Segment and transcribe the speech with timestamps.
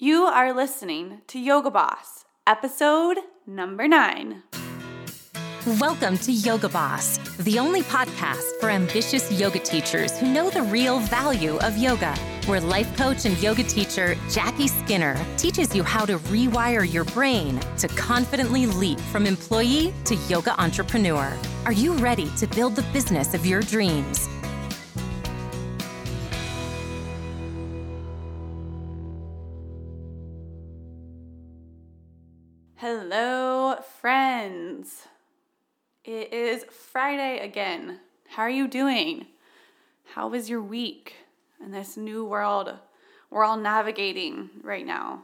[0.00, 4.44] You are listening to Yoga Boss, episode number nine.
[5.80, 11.00] Welcome to Yoga Boss, the only podcast for ambitious yoga teachers who know the real
[11.00, 12.14] value of yoga.
[12.46, 17.58] Where life coach and yoga teacher Jackie Skinner teaches you how to rewire your brain
[17.78, 21.36] to confidently leap from employee to yoga entrepreneur.
[21.64, 24.28] Are you ready to build the business of your dreams?
[32.80, 35.08] Hello, friends.
[36.04, 37.98] It is Friday again.
[38.28, 39.26] How are you doing?
[40.14, 41.16] How was your week
[41.60, 42.72] in this new world
[43.30, 45.22] we're all navigating right now?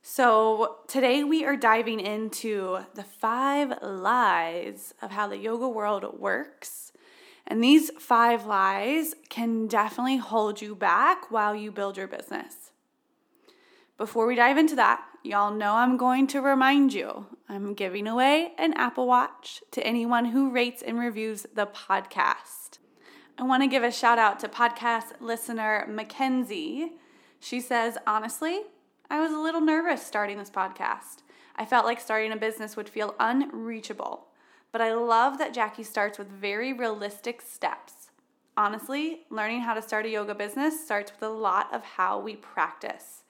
[0.00, 6.92] So, today we are diving into the five lies of how the yoga world works.
[7.46, 12.63] And these five lies can definitely hold you back while you build your business.
[13.96, 18.52] Before we dive into that, y'all know I'm going to remind you I'm giving away
[18.58, 22.78] an Apple Watch to anyone who rates and reviews the podcast.
[23.38, 26.94] I want to give a shout out to podcast listener Mackenzie.
[27.38, 28.62] She says, honestly,
[29.08, 31.22] I was a little nervous starting this podcast.
[31.54, 34.26] I felt like starting a business would feel unreachable,
[34.72, 38.10] but I love that Jackie starts with very realistic steps.
[38.56, 42.34] Honestly, learning how to start a yoga business starts with a lot of how we
[42.34, 43.23] practice.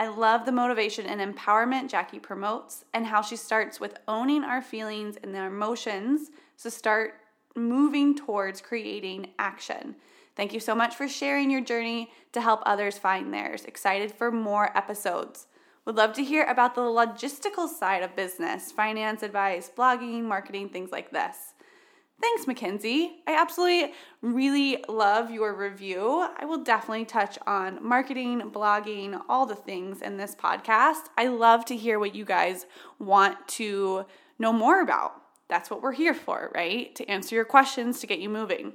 [0.00, 4.62] I love the motivation and empowerment Jackie promotes and how she starts with owning our
[4.62, 6.30] feelings and our emotions
[6.62, 7.16] to start
[7.54, 9.94] moving towards creating action.
[10.36, 13.66] Thank you so much for sharing your journey to help others find theirs.
[13.66, 15.48] Excited for more episodes.
[15.84, 20.92] Would love to hear about the logistical side of business, finance advice, blogging, marketing, things
[20.92, 21.52] like this.
[22.20, 23.22] Thanks, Mackenzie.
[23.26, 26.28] I absolutely really love your review.
[26.36, 31.04] I will definitely touch on marketing, blogging, all the things in this podcast.
[31.16, 32.66] I love to hear what you guys
[32.98, 34.04] want to
[34.38, 35.14] know more about.
[35.48, 36.94] That's what we're here for, right?
[36.96, 38.74] To answer your questions, to get you moving.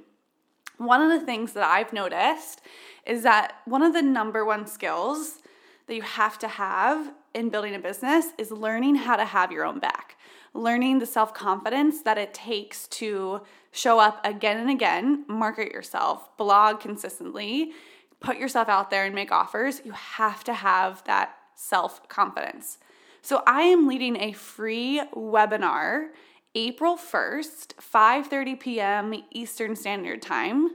[0.78, 2.60] One of the things that I've noticed
[3.06, 5.38] is that one of the number one skills
[5.86, 9.64] that you have to have in building a business is learning how to have your
[9.64, 10.15] own back
[10.56, 16.36] learning the self confidence that it takes to show up again and again, market yourself,
[16.36, 17.72] blog consistently,
[18.20, 22.78] put yourself out there and make offers, you have to have that self confidence.
[23.22, 26.08] So I am leading a free webinar
[26.54, 29.14] April 1st, 5:30 p.m.
[29.30, 30.70] Eastern Standard Time.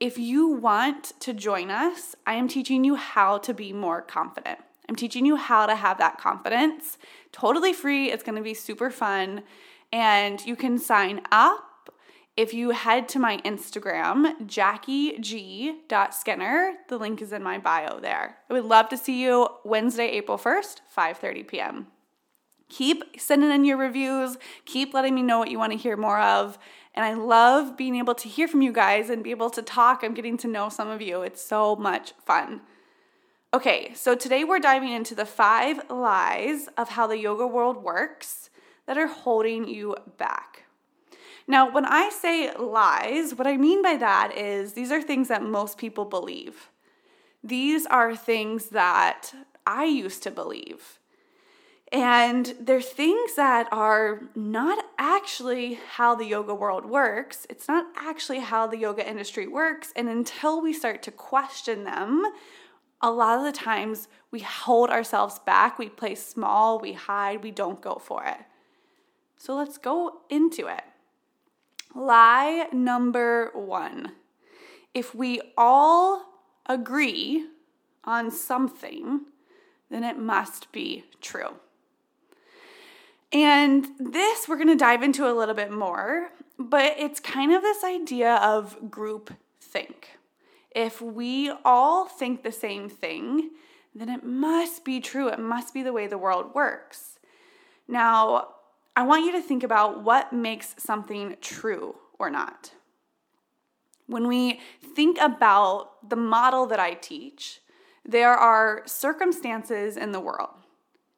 [0.00, 4.58] If you want to join us, I am teaching you how to be more confident.
[4.92, 6.98] I'm teaching you how to have that confidence.
[7.32, 8.12] Totally free.
[8.12, 9.42] It's going to be super fun.
[9.90, 11.94] And you can sign up
[12.36, 16.74] if you head to my Instagram, jackieg.skinner.
[16.90, 18.36] The link is in my bio there.
[18.50, 21.86] I would love to see you Wednesday, April 1st, 5:30 p.m.
[22.68, 24.36] Keep sending in your reviews.
[24.66, 26.58] Keep letting me know what you want to hear more of.
[26.94, 30.02] And I love being able to hear from you guys and be able to talk.
[30.02, 31.22] I'm getting to know some of you.
[31.22, 32.60] It's so much fun.
[33.54, 38.48] Okay, so today we're diving into the five lies of how the yoga world works
[38.86, 40.62] that are holding you back.
[41.46, 45.42] Now, when I say lies, what I mean by that is these are things that
[45.42, 46.70] most people believe.
[47.44, 49.34] These are things that
[49.66, 50.98] I used to believe.
[51.92, 57.46] And they're things that are not actually how the yoga world works.
[57.50, 59.92] It's not actually how the yoga industry works.
[59.94, 62.24] And until we start to question them,
[63.02, 67.50] a lot of the times we hold ourselves back, we play small, we hide, we
[67.50, 68.38] don't go for it.
[69.36, 70.84] So let's go into it.
[71.94, 74.12] Lie number one
[74.94, 76.26] if we all
[76.66, 77.46] agree
[78.04, 79.22] on something,
[79.90, 81.54] then it must be true.
[83.32, 87.62] And this we're going to dive into a little bit more, but it's kind of
[87.62, 90.18] this idea of group think.
[90.74, 93.50] If we all think the same thing,
[93.94, 95.28] then it must be true.
[95.28, 97.18] It must be the way the world works.
[97.86, 98.48] Now,
[98.96, 102.72] I want you to think about what makes something true or not.
[104.06, 104.60] When we
[104.94, 107.60] think about the model that I teach,
[108.04, 110.56] there are circumstances in the world,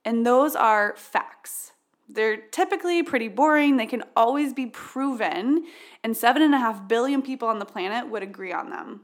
[0.04, 1.72] and those are facts.
[2.08, 3.76] They're typically pretty boring.
[3.76, 5.64] They can always be proven,
[6.02, 9.00] and seven and a half billion people on the planet would agree on them.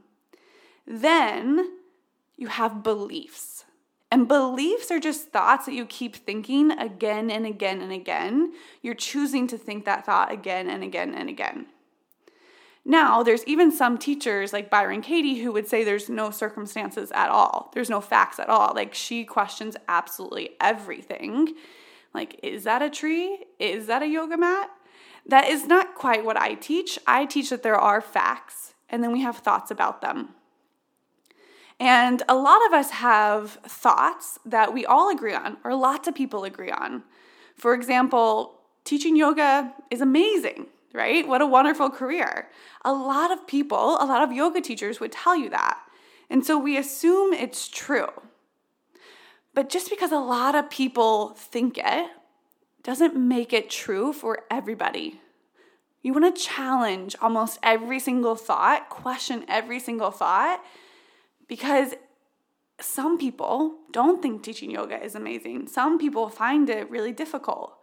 [0.85, 1.77] Then
[2.35, 3.65] you have beliefs.
[4.11, 8.51] And beliefs are just thoughts that you keep thinking again and again and again.
[8.81, 11.67] You're choosing to think that thought again and again and again.
[12.83, 17.29] Now, there's even some teachers like Byron Katie who would say there's no circumstances at
[17.29, 17.71] all.
[17.73, 18.73] There's no facts at all.
[18.75, 21.53] Like she questions absolutely everything.
[22.13, 23.45] Like, is that a tree?
[23.59, 24.71] Is that a yoga mat?
[25.25, 26.97] That is not quite what I teach.
[27.05, 30.29] I teach that there are facts and then we have thoughts about them.
[31.81, 36.15] And a lot of us have thoughts that we all agree on, or lots of
[36.15, 37.03] people agree on.
[37.55, 41.27] For example, teaching yoga is amazing right?
[41.27, 42.49] What a wonderful career.
[42.83, 45.79] A lot of people, a lot of yoga teachers would tell you that.
[46.29, 48.09] And so we assume it's true.
[49.53, 52.09] But just because a lot of people think it
[52.83, 55.21] doesn't make it true for everybody.
[56.01, 60.63] You want to challenge almost every single thought, question every single thought,
[61.51, 61.93] because
[62.79, 65.67] some people don't think teaching yoga is amazing.
[65.67, 67.77] Some people find it really difficult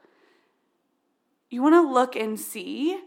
[1.51, 3.01] you want to look and see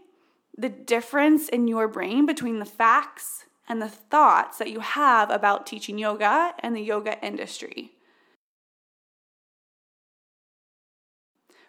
[0.56, 5.66] the difference in your brain between the facts and the thoughts that you have about
[5.66, 7.92] teaching yoga and the yoga industry.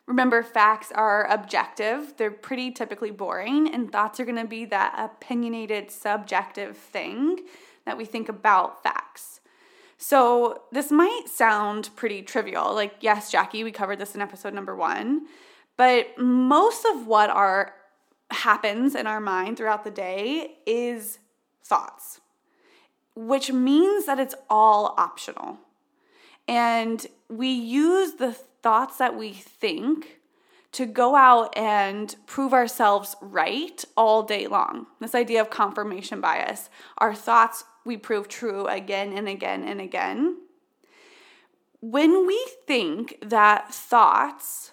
[0.06, 4.96] Remember, facts are objective, they're pretty typically boring, and thoughts are going to be that
[4.98, 7.40] opinionated, subjective thing
[7.86, 9.40] that we think about facts.
[9.98, 12.74] So, this might sound pretty trivial.
[12.74, 15.28] Like, yes, Jackie, we covered this in episode number one.
[15.78, 17.74] But most of what our
[18.32, 21.20] happens in our mind throughout the day is
[21.64, 22.20] thoughts,
[23.16, 25.58] which means that it's all optional.
[26.48, 30.20] And we use the thoughts that we think
[30.74, 34.88] to go out and prove ourselves right all day long.
[35.00, 36.70] This idea of confirmation bias.
[36.98, 40.38] Our thoughts we prove true again and again and again.
[41.82, 44.72] When we think that thoughts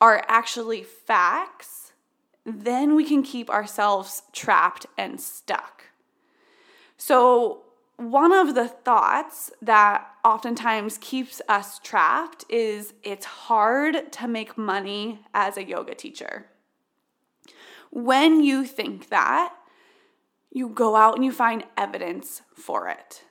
[0.00, 1.92] are actually facts,
[2.44, 5.84] then we can keep ourselves trapped and stuck.
[6.96, 7.62] So,
[8.10, 15.20] one of the thoughts that oftentimes keeps us trapped is it's hard to make money
[15.32, 16.46] as a yoga teacher.
[17.90, 19.54] When you think that,
[20.50, 23.22] you go out and you find evidence for it.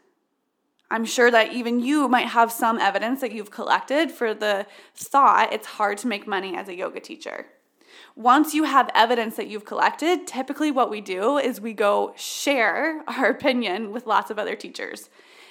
[0.90, 4.66] I'm sure that even you might have some evidence that you've collected for the
[4.96, 7.48] thought it's hard to make money as a yoga teacher.
[8.16, 13.04] Once you have evidence that you've collected, typically what we do is we go share
[13.08, 15.10] our opinion with lots of other teachers.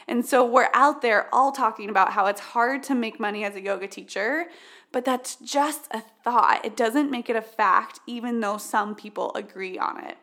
[0.08, 3.54] And so we're out there all talking about how it's hard to make money as
[3.54, 4.46] a yoga teacher,
[4.92, 6.64] but that's just a thought.
[6.64, 10.16] It doesn't make it a fact, even though some people agree on it.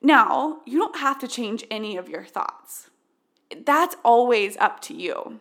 [0.00, 2.88] Now, you don't have to change any of your thoughts
[3.64, 5.40] that's always up to you.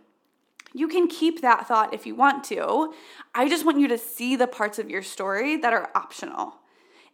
[0.73, 2.93] You can keep that thought if you want to.
[3.33, 6.55] I just want you to see the parts of your story that are optional.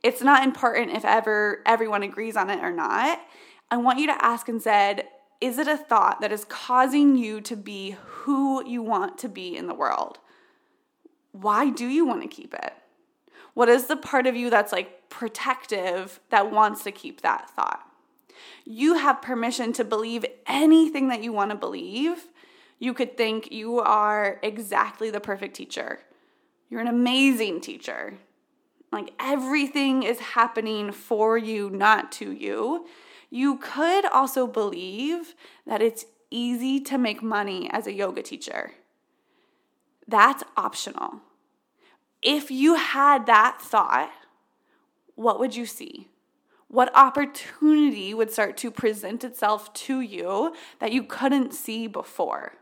[0.02, 3.20] It's not important if ever everyone agrees on it or not.
[3.72, 5.08] I want you to ask and said,
[5.40, 9.56] is it a thought that is causing you to be who you want to be
[9.56, 10.20] in the world?
[11.32, 12.74] Why do you want to keep it?
[13.54, 17.82] What is the part of you that's like protective that wants to keep that thought?
[18.66, 22.28] You have permission to believe anything that you want to believe.
[22.84, 26.00] You could think you are exactly the perfect teacher.
[26.70, 28.16] You're an amazing teacher.
[28.92, 32.86] Like everything is happening for you, not to you.
[33.30, 35.34] You could also believe
[35.66, 38.74] that it's easy to make money as a yoga teacher.
[40.06, 41.22] That's optional.
[42.22, 44.12] If you had that thought,
[45.16, 46.10] what would you see?
[46.74, 52.54] what opportunity would start to present itself to you that you couldn't see before?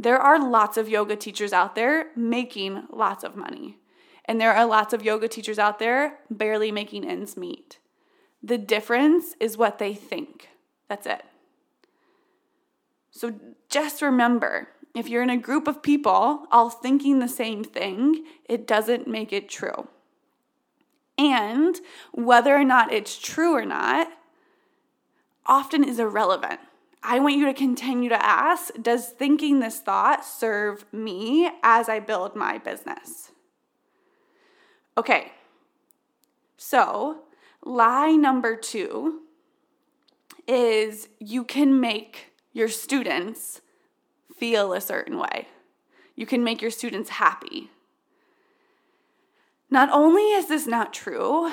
[0.00, 3.76] There are lots of yoga teachers out there making lots of money.
[4.24, 7.78] And there are lots of yoga teachers out there barely making ends meet.
[8.42, 10.48] The difference is what they think.
[10.88, 11.22] That's it.
[13.10, 13.34] So
[13.68, 18.66] just remember if you're in a group of people all thinking the same thing, it
[18.66, 19.88] doesn't make it true.
[21.18, 21.78] And
[22.12, 24.08] whether or not it's true or not
[25.44, 26.60] often is irrelevant.
[27.02, 32.00] I want you to continue to ask Does thinking this thought serve me as I
[32.00, 33.30] build my business?
[34.98, 35.32] Okay,
[36.56, 37.22] so
[37.64, 39.20] lie number two
[40.46, 43.60] is you can make your students
[44.36, 45.46] feel a certain way.
[46.16, 47.70] You can make your students happy.
[49.70, 51.52] Not only is this not true,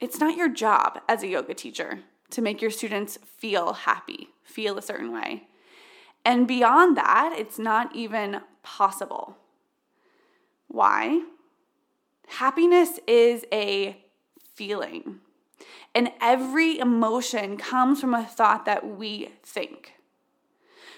[0.00, 2.00] it's not your job as a yoga teacher
[2.30, 5.44] to make your students feel happy, feel a certain way.
[6.24, 9.36] And beyond that, it's not even possible.
[10.66, 11.22] Why?
[12.26, 13.96] Happiness is a
[14.54, 15.20] feeling.
[15.94, 19.94] And every emotion comes from a thought that we think.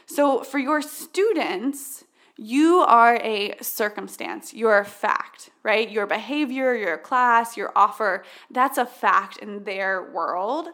[0.07, 2.05] So for your students,
[2.37, 5.89] you are a circumstance, you're a fact, right?
[5.91, 10.69] Your behavior, your class, your offer, that's a fact in their world.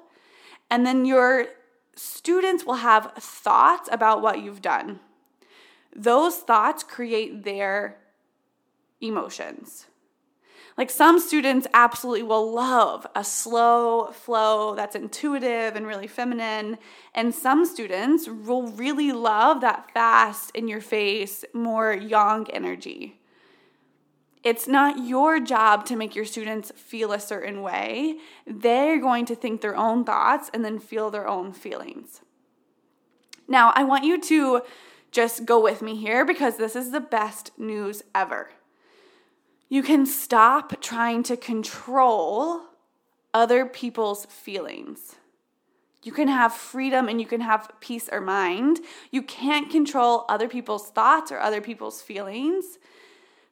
[0.70, 1.46] And then your
[1.96, 5.00] students will have thoughts about what you've done.
[5.94, 7.96] Those thoughts create their
[9.00, 9.86] emotions.
[10.76, 16.76] Like some students absolutely will love a slow flow that's intuitive and really feminine.
[17.14, 23.18] And some students will really love that fast, in your face, more yang energy.
[24.46, 28.18] It's not your job to make your students feel a certain way.
[28.46, 32.20] They're going to think their own thoughts and then feel their own feelings.
[33.48, 34.62] Now, I want you to
[35.10, 38.50] just go with me here because this is the best news ever.
[39.68, 42.60] You can stop trying to control
[43.34, 45.16] other people's feelings.
[46.04, 48.78] You can have freedom and you can have peace or mind.
[49.10, 52.78] You can't control other people's thoughts or other people's feelings.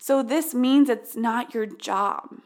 [0.06, 2.42] So, this means it's not your job.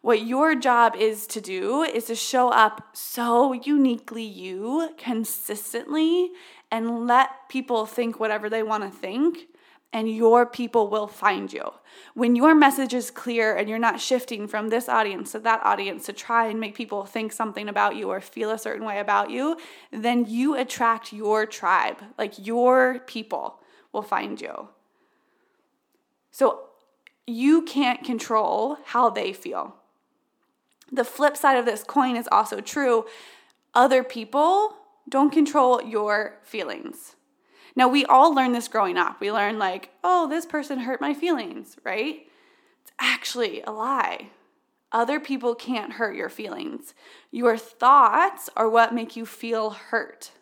[0.00, 6.32] What your job is to do is to show up so uniquely you consistently
[6.72, 9.46] and let people think whatever they want to think
[9.92, 11.70] and your people will find you.
[12.14, 16.06] When your message is clear and you're not shifting from this audience to that audience
[16.06, 19.30] to try and make people think something about you or feel a certain way about
[19.30, 19.56] you,
[19.92, 21.98] then you attract your tribe.
[22.18, 23.60] Like your people
[23.92, 24.70] will find you.
[26.32, 26.70] So
[27.26, 29.76] you can't control how they feel.
[30.90, 33.06] The flip side of this coin is also true.
[33.74, 34.76] Other people
[35.08, 37.16] don't control your feelings.
[37.74, 39.20] Now, we all learn this growing up.
[39.20, 42.26] We learn, like, oh, this person hurt my feelings, right?
[42.82, 44.28] It's actually a lie.
[44.92, 46.92] Other people can't hurt your feelings.
[47.30, 50.32] Your thoughts are what make you feel hurt.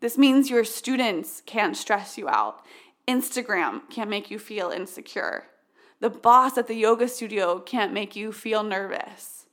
[0.00, 2.64] This means your students can't stress you out.
[3.06, 5.48] Instagram can't make you feel insecure.
[6.04, 9.46] The boss at the yoga studio can't make you feel nervous.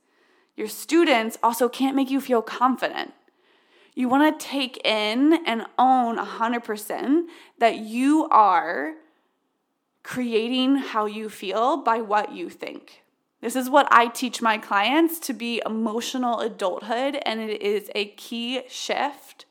[0.54, 3.14] Your students also can't make you feel confident.
[3.94, 7.22] You want to take in and own 100%
[7.58, 8.96] that you are
[10.02, 13.02] creating how you feel by what you think.
[13.40, 18.08] This is what I teach my clients to be emotional adulthood, and it is a
[18.08, 19.46] key shift.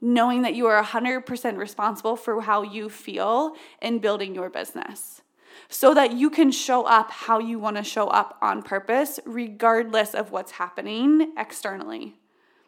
[0.00, 5.22] Knowing that you are 100% responsible for how you feel in building your business
[5.70, 10.14] so that you can show up how you want to show up on purpose, regardless
[10.14, 12.16] of what's happening externally.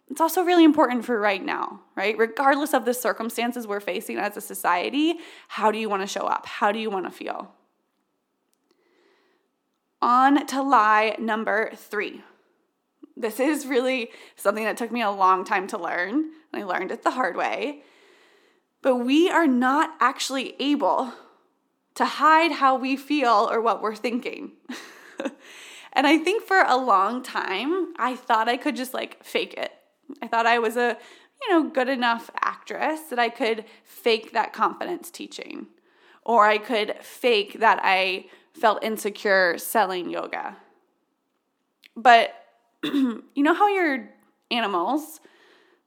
[0.09, 2.16] It's also really important for right now, right?
[2.16, 5.16] Regardless of the circumstances we're facing as a society,
[5.49, 6.47] how do you want to show up?
[6.47, 7.52] How do you want to feel?
[10.00, 12.23] On to lie number three.
[13.16, 16.92] This is really something that took me a long time to learn, and I learned
[16.92, 17.82] it the hard way.
[18.80, 21.12] But we are not actually able
[21.95, 24.53] to hide how we feel or what we're thinking.
[25.93, 29.73] and I think for a long time, I thought I could just like fake it.
[30.21, 30.97] I thought I was a,
[31.43, 35.67] you know, good enough actress that I could fake that confidence teaching,
[36.25, 40.57] or I could fake that I felt insecure selling yoga.
[41.97, 42.35] But
[42.83, 44.09] you know how your
[44.51, 45.21] animals,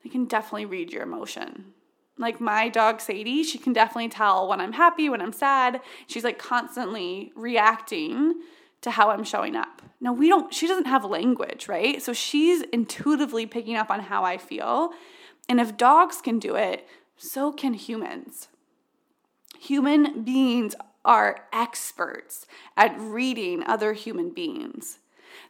[0.04, 1.74] they can definitely read your emotion.
[2.17, 5.81] Like my dog Sadie, she can definitely tell when I'm happy, when I'm sad.
[6.07, 8.36] She's like constantly reacting
[8.81, 9.81] to how I'm showing up.
[10.00, 12.01] Now, we don't, she doesn't have language, right?
[12.01, 14.91] So she's intuitively picking up on how I feel.
[15.50, 18.48] And if dogs can do it, so can humans.
[19.60, 22.45] Human beings are experts
[22.77, 25.00] at reading other human beings.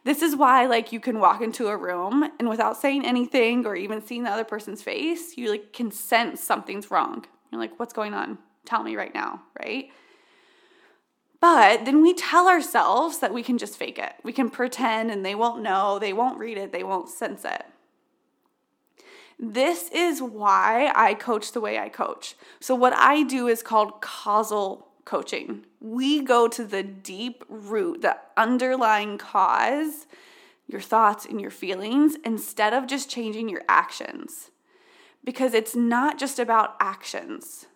[0.06, 3.74] This is why like you can walk into a room and without saying anything or
[3.74, 7.24] even seeing the other person's face, you like can sense something's wrong.
[7.50, 8.38] You're like, "What's going on?
[8.64, 9.90] Tell me right now," right?
[11.40, 14.12] But then we tell ourselves that we can just fake it.
[14.22, 17.64] We can pretend and they won't know, they won't read it, they won't sense it.
[19.40, 22.36] This is why I coach the way I coach.
[22.60, 25.64] So, what I do is called causal coaching.
[25.80, 30.06] We go to the deep root, the underlying cause,
[30.68, 34.50] your thoughts and your feelings, instead of just changing your actions.
[35.24, 37.66] Because it's not just about actions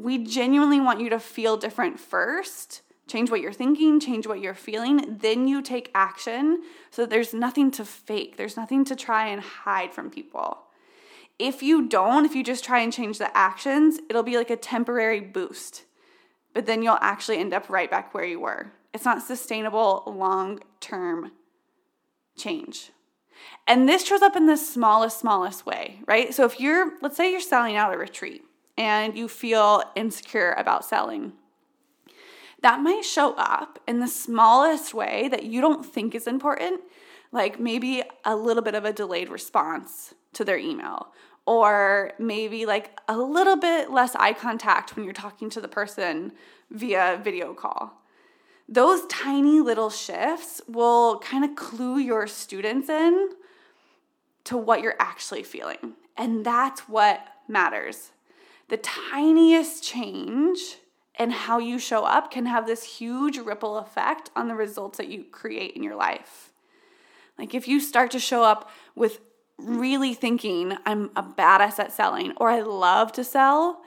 [0.00, 2.82] we genuinely want you to feel different first.
[3.06, 7.34] Change what you're thinking, change what you're feeling, then you take action so that there's
[7.34, 8.36] nothing to fake.
[8.36, 10.62] There's nothing to try and hide from people.
[11.38, 14.56] If you don't, if you just try and change the actions, it'll be like a
[14.56, 15.84] temporary boost.
[16.54, 18.72] But then you'll actually end up right back where you were.
[18.92, 21.32] It's not sustainable long term
[22.36, 22.90] change.
[23.66, 26.34] And this shows up in the smallest, smallest way, right?
[26.34, 28.42] So if you're, let's say you're selling out a retreat
[28.76, 31.32] and you feel insecure about selling,
[32.62, 36.80] that might show up in the smallest way that you don't think is important,
[37.32, 41.12] like maybe a little bit of a delayed response to their email,
[41.46, 46.32] or maybe like a little bit less eye contact when you're talking to the person
[46.70, 48.00] via video call
[48.70, 53.30] those tiny little shifts will kind of clue your students in
[54.44, 55.94] to what you're actually feeling.
[56.16, 58.12] And that's what matters.
[58.68, 60.60] The tiniest change
[61.18, 65.08] in how you show up can have this huge ripple effect on the results that
[65.08, 66.52] you create in your life.
[67.36, 69.18] Like if you start to show up with
[69.62, 73.82] really thinking, I'm a badass at selling, or I love to sell,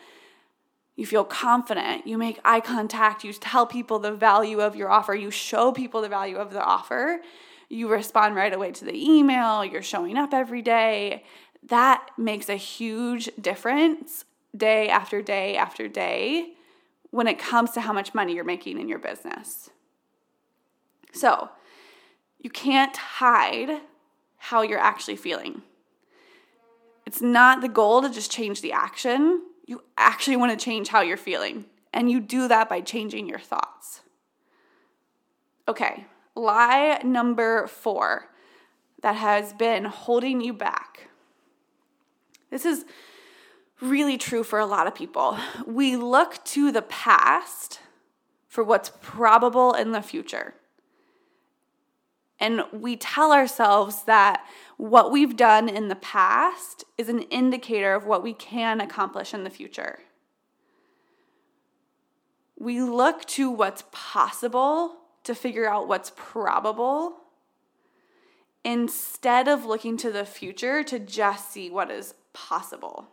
[0.96, 5.16] you feel confident, you make eye contact, you tell people the value of your offer,
[5.16, 7.22] you show people the value of the offer,
[7.70, 11.24] you respond right away to the email, you're showing up every day.
[11.68, 14.26] That makes a huge difference
[14.56, 16.54] day after day after day
[17.10, 19.70] when it comes to how much money you're making in your business.
[21.14, 21.50] So,
[22.40, 23.82] you can't hide
[24.44, 25.62] how you're actually feeling.
[27.06, 31.02] It's not the goal to just change the action you actually want to change how
[31.02, 31.66] you're feeling.
[31.94, 34.02] And you do that by changing your thoughts.
[35.68, 38.30] Okay, lie number four
[39.02, 41.10] that has been holding you back.
[42.50, 42.86] This is
[43.80, 45.38] really true for a lot of people.
[45.66, 47.80] We look to the past
[48.48, 50.56] for what's probable in the future.
[52.40, 54.46] And we tell ourselves that
[54.78, 59.44] what we've done in the past is an indicator of what we can accomplish in
[59.44, 60.00] the future.
[62.60, 67.18] We look to what's possible to figure out what's probable
[68.64, 73.08] instead of looking to the future to just see what is possible.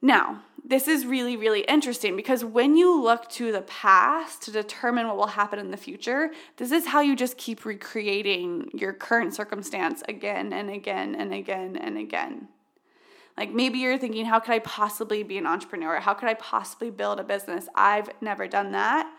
[0.00, 5.06] Now, this is really, really interesting because when you look to the past to determine
[5.06, 9.34] what will happen in the future, this is how you just keep recreating your current
[9.34, 12.48] circumstance again and again and again and again.
[13.36, 16.00] Like maybe you're thinking, how could I possibly be an entrepreneur?
[16.00, 17.68] How could I possibly build a business?
[17.74, 19.12] I've never done that.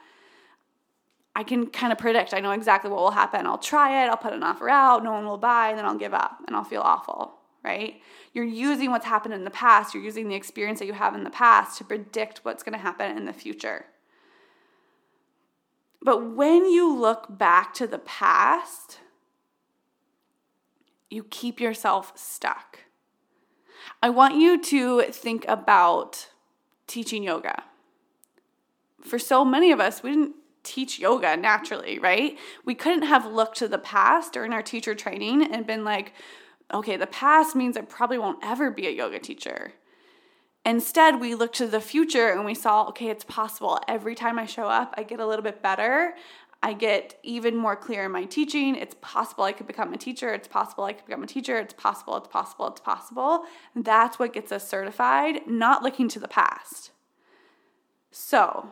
[1.35, 2.33] I can kind of predict.
[2.33, 3.45] I know exactly what will happen.
[3.45, 5.97] I'll try it, I'll put an offer out, no one will buy, and then I'll
[5.97, 7.34] give up and I'll feel awful
[7.65, 7.99] right?
[8.33, 11.23] You're using what's happened in the past, you're using the experience that you have in
[11.23, 13.87] the past to predict what's going to happen in the future.
[16.01, 18.99] But when you look back to the past,
[21.09, 22.81] you keep yourself stuck.
[24.03, 26.29] I want you to think about
[26.85, 27.63] teaching yoga.
[29.01, 32.37] For so many of us, we didn't teach yoga naturally, right?
[32.65, 36.13] We couldn't have looked to the past during our teacher training and been like,
[36.73, 39.73] okay, the past means I probably won't ever be a yoga teacher.
[40.65, 43.79] Instead, we looked to the future and we saw, okay, it's possible.
[43.87, 46.15] Every time I show up, I get a little bit better.
[46.63, 48.75] I get even more clear in my teaching.
[48.75, 50.33] It's possible I could become a teacher.
[50.33, 51.59] It's possible I could become a teacher.
[51.59, 53.43] It's possible, it's possible, it's possible.
[53.75, 56.89] That's what gets us certified, not looking to the past.
[58.09, 58.71] So,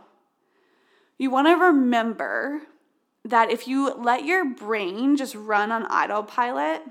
[1.19, 2.63] you want to remember
[3.23, 6.82] that if you let your brain just run on autopilot,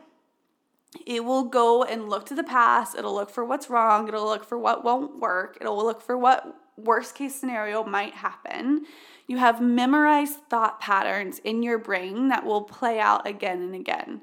[1.07, 2.97] it will go and look to the past.
[2.97, 4.09] It'll look for what's wrong.
[4.09, 5.59] It'll look for what won't work.
[5.61, 8.87] It'll look for what worst case scenario might happen.
[9.27, 14.23] You have memorized thought patterns in your brain that will play out again and again.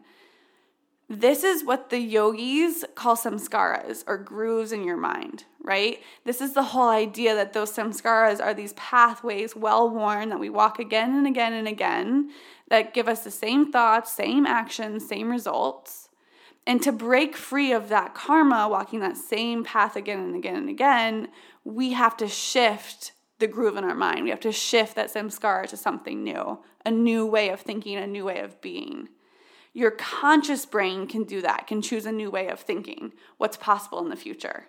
[1.11, 6.03] This is what the yogis call samskaras or grooves in your mind, right?
[6.23, 10.51] This is the whole idea that those samskaras are these pathways well worn that we
[10.51, 12.29] walk again and again and again
[12.69, 16.08] that give us the same thoughts, same actions, same results.
[16.67, 20.69] And to break free of that karma, walking that same path again and again and
[20.69, 21.29] again,
[21.63, 24.23] we have to shift the groove in our mind.
[24.23, 28.05] We have to shift that samskara to something new, a new way of thinking, a
[28.05, 29.09] new way of being.
[29.73, 33.99] Your conscious brain can do that, can choose a new way of thinking, what's possible
[33.99, 34.67] in the future.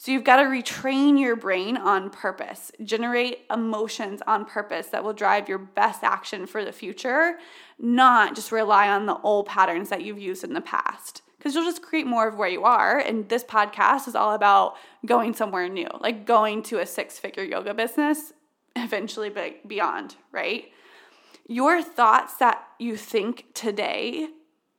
[0.00, 5.12] So you've got to retrain your brain on purpose, generate emotions on purpose that will
[5.12, 7.38] drive your best action for the future,
[7.78, 11.64] not just rely on the old patterns that you've used in the past because you'll
[11.64, 12.98] just create more of where you are.
[12.98, 14.74] And this podcast is all about
[15.06, 18.32] going somewhere new, like going to a six figure yoga business,
[18.74, 20.66] eventually but beyond, right?
[21.46, 24.28] Your thoughts that you think today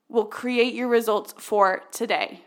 [0.10, 2.42] will create your results for today.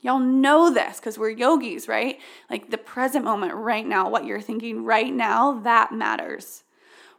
[0.00, 2.18] Y'all know this because we're yogis, right?
[2.50, 6.64] Like the present moment right now, what you're thinking right now, that matters.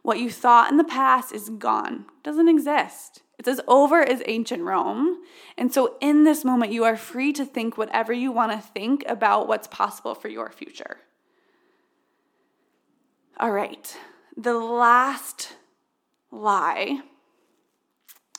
[0.04, 3.22] What you thought in the past is gone, doesn't exist.
[3.38, 5.22] It's as over as ancient Rome.
[5.56, 9.02] And so, in this moment, you are free to think whatever you want to think
[9.08, 10.98] about what's possible for your future.
[13.40, 13.96] All right,
[14.36, 15.54] the last
[16.30, 17.00] lie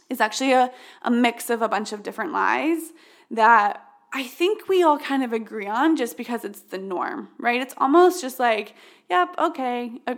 [0.07, 2.93] is actually a, a mix of a bunch of different lies
[3.31, 7.59] that I think we all kind of agree on just because it's the norm, right?
[7.59, 8.75] It's almost just like,
[9.09, 10.15] yep, okay, uh,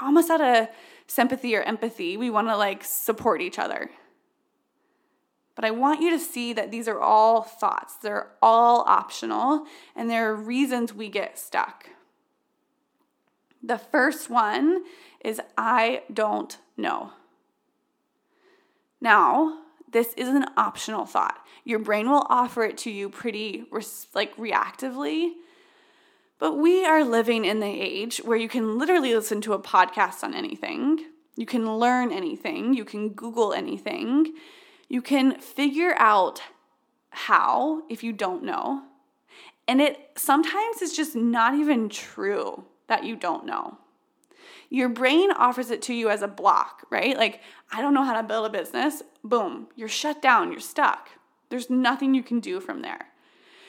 [0.00, 0.68] almost out of
[1.06, 3.90] sympathy or empathy, we want to like support each other.
[5.54, 7.96] But I want you to see that these are all thoughts.
[7.96, 11.86] They're all optional, and there are reasons we get stuck.
[13.62, 14.82] The first one
[15.24, 17.12] is I don't know.
[19.00, 21.38] Now, this is an optional thought.
[21.64, 23.64] Your brain will offer it to you pretty
[24.12, 25.32] like reactively.
[26.38, 30.24] But we are living in the age where you can literally listen to a podcast
[30.24, 31.04] on anything.
[31.36, 34.34] You can learn anything, you can Google anything.
[34.88, 36.42] You can figure out
[37.10, 38.82] how if you don't know.
[39.66, 43.78] And it sometimes is just not even true that you don't know.
[44.68, 47.16] Your brain offers it to you as a block, right?
[47.16, 47.40] Like,
[47.72, 49.02] I don't know how to build a business.
[49.22, 51.10] Boom, you're shut down, you're stuck.
[51.48, 53.06] There's nothing you can do from there.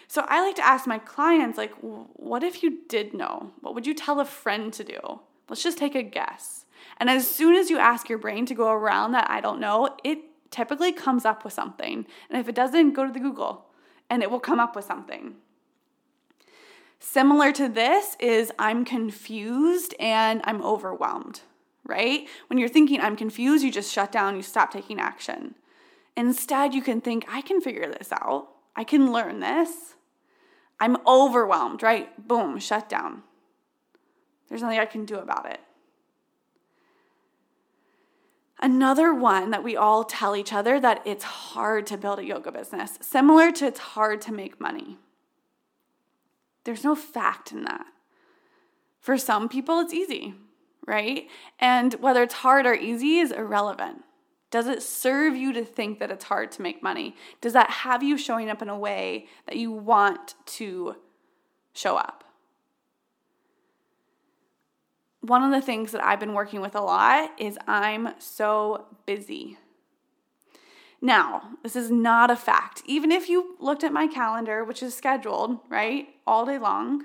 [0.07, 3.51] So I like to ask my clients, like, what if you did know?
[3.61, 5.19] What would you tell a friend to do?
[5.49, 6.65] Let's just take a guess.
[6.97, 9.97] And as soon as you ask your brain to go around that I don't know,
[10.03, 10.19] it
[10.51, 12.05] typically comes up with something.
[12.29, 13.65] And if it doesn't, go to the Google
[14.09, 15.35] and it will come up with something.
[16.99, 21.41] Similar to this is I'm confused and I'm overwhelmed,
[21.83, 22.27] right?
[22.47, 25.55] When you're thinking I'm confused, you just shut down, you stop taking action.
[26.15, 28.54] Instead, you can think, I can figure this out.
[28.75, 29.95] I can learn this.
[30.79, 32.27] I'm overwhelmed, right?
[32.27, 33.23] Boom, shut down.
[34.49, 35.59] There's nothing I can do about it.
[38.59, 42.51] Another one that we all tell each other that it's hard to build a yoga
[42.51, 44.97] business, similar to it's hard to make money.
[46.63, 47.85] There's no fact in that.
[48.99, 50.35] For some people, it's easy,
[50.87, 51.27] right?
[51.59, 54.04] And whether it's hard or easy is irrelevant.
[54.55, 57.17] Does it serve you to think that it's hard to make money?
[57.41, 60.95] Does that have you showing up in a way that you want to
[61.73, 62.23] show up?
[65.19, 69.57] One of the things that I've been working with a lot is I'm so busy.
[71.01, 72.81] Now, this is not a fact.
[72.85, 77.03] Even if you looked at my calendar, which is scheduled, right, all day long,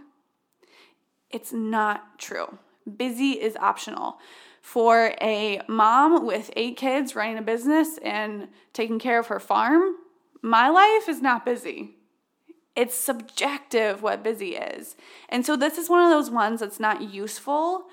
[1.30, 2.58] it's not true.
[2.96, 4.18] Busy is optional.
[4.60, 9.96] For a mom with eight kids running a business and taking care of her farm,
[10.42, 11.96] my life is not busy.
[12.76, 14.96] It's subjective what busy is.
[15.28, 17.86] And so, this is one of those ones that's not useful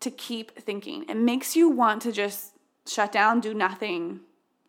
[0.00, 1.04] to keep thinking.
[1.08, 2.52] It makes you want to just
[2.86, 4.20] shut down, do nothing,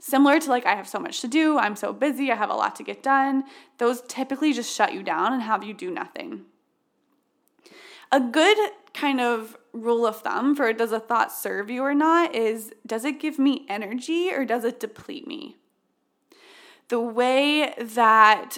[0.05, 2.55] Similar to like, I have so much to do, I'm so busy, I have a
[2.55, 3.43] lot to get done.
[3.79, 6.41] Those typically just shut you down and have you do nothing.
[8.11, 8.55] A good
[8.95, 13.03] kind of rule of thumb for does a thought serve you or not is does
[13.03, 15.57] it give me energy or does it deplete me?
[16.87, 18.57] The way that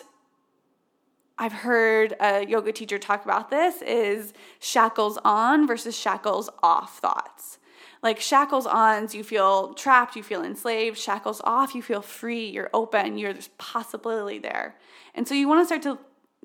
[1.40, 7.60] I've heard a yoga teacher talk about this is shackles on versus shackles off thoughts.
[8.04, 10.98] Like shackles on, you feel trapped, you feel enslaved.
[10.98, 14.76] Shackles off, you feel free, you're open, you're there's possibility there.
[15.16, 16.00] And so you want to start to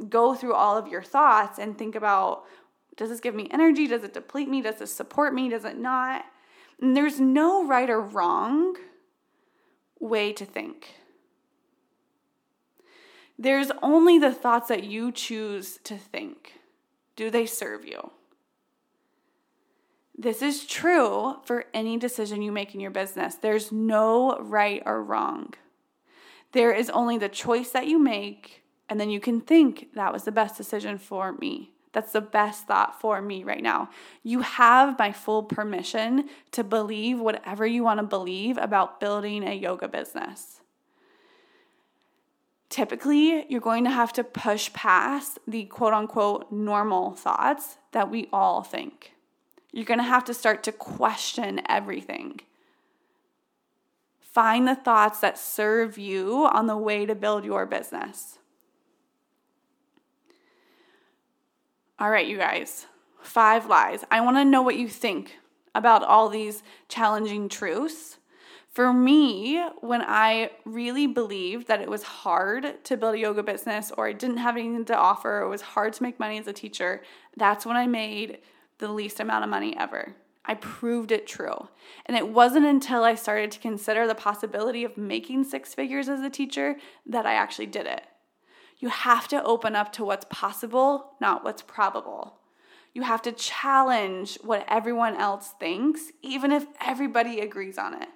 [0.08, 2.44] go through all of your thoughts and think about
[2.96, 3.86] does this give me energy?
[3.86, 4.60] Does it deplete me?
[4.60, 5.48] Does this support me?
[5.48, 6.24] Does it not?
[6.80, 8.76] And there's no right or wrong
[9.98, 10.94] way to think.
[13.38, 16.60] There's only the thoughts that you choose to think.
[17.16, 18.10] Do they serve you?
[20.16, 23.34] This is true for any decision you make in your business.
[23.36, 25.54] There's no right or wrong.
[26.52, 30.24] There is only the choice that you make, and then you can think that was
[30.24, 31.71] the best decision for me.
[31.92, 33.90] That's the best thought for me right now.
[34.22, 39.54] You have my full permission to believe whatever you want to believe about building a
[39.54, 40.60] yoga business.
[42.70, 48.28] Typically, you're going to have to push past the quote unquote normal thoughts that we
[48.32, 49.12] all think.
[49.72, 52.40] You're going to have to start to question everything.
[54.20, 58.38] Find the thoughts that serve you on the way to build your business.
[62.02, 62.86] All right, you guys,
[63.20, 64.04] five lies.
[64.10, 65.38] I want to know what you think
[65.72, 68.18] about all these challenging truths.
[68.72, 73.92] For me, when I really believed that it was hard to build a yoga business
[73.96, 76.48] or I didn't have anything to offer, or it was hard to make money as
[76.48, 77.02] a teacher,
[77.36, 78.38] that's when I made
[78.78, 80.16] the least amount of money ever.
[80.44, 81.68] I proved it true.
[82.06, 86.18] And it wasn't until I started to consider the possibility of making six figures as
[86.22, 88.02] a teacher that I actually did it.
[88.82, 92.40] You have to open up to what's possible, not what's probable.
[92.92, 98.08] You have to challenge what everyone else thinks, even if everybody agrees on it.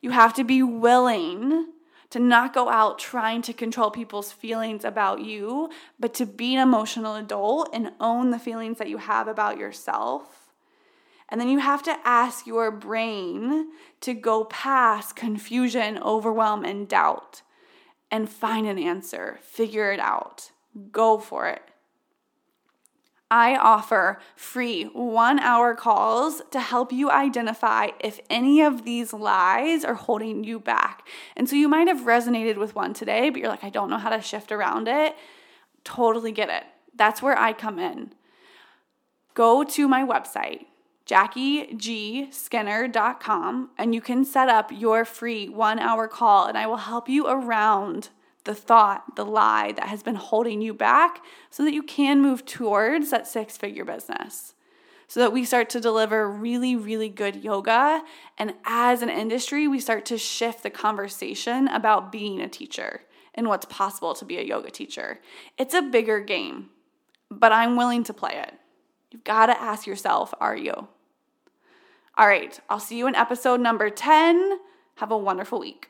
[0.00, 1.72] You have to be willing
[2.10, 6.62] to not go out trying to control people's feelings about you, but to be an
[6.62, 10.52] emotional adult and own the feelings that you have about yourself.
[11.28, 13.70] And then you have to ask your brain
[14.02, 17.42] to go past confusion, overwhelm, and doubt
[18.14, 20.52] and find an answer, figure it out,
[20.92, 21.62] go for it.
[23.28, 29.84] I offer free one hour calls to help you identify if any of these lies
[29.84, 31.08] are holding you back.
[31.36, 33.98] And so you might have resonated with one today, but you're like, I don't know
[33.98, 35.16] how to shift around it.
[35.82, 36.62] Totally get it.
[36.94, 38.12] That's where I come in.
[39.34, 40.66] Go to my website,
[41.06, 47.08] JackieGSkinner.com, and you can set up your free one hour call, and I will help
[47.08, 48.08] you around
[48.44, 52.46] the thought, the lie that has been holding you back so that you can move
[52.46, 54.54] towards that six figure business.
[55.06, 58.02] So that we start to deliver really, really good yoga.
[58.38, 63.02] And as an industry, we start to shift the conversation about being a teacher
[63.34, 65.20] and what's possible to be a yoga teacher.
[65.58, 66.70] It's a bigger game,
[67.30, 68.54] but I'm willing to play it.
[69.10, 70.88] You've got to ask yourself, are you?
[72.16, 74.58] All right, I'll see you in episode number 10.
[74.96, 75.88] Have a wonderful week.